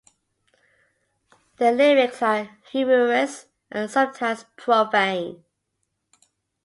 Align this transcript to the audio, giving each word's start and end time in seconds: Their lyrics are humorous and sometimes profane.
Their 1.57 1.71
lyrics 1.73 2.23
are 2.23 2.49
humorous 2.71 3.45
and 3.69 3.87
sometimes 3.87 4.45
profane. 4.57 5.43